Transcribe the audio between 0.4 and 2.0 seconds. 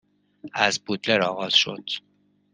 از بودلر آغاز شد